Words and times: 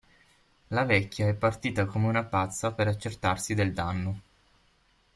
La 0.69 0.83
vecchia 0.83 1.27
è 1.27 1.35
partita 1.35 1.85
come 1.85 2.07
una 2.07 2.23
pazza 2.23 2.71
per 2.71 2.87
accertarsi 2.87 3.53
del 3.53 3.71
danno. 3.71 4.21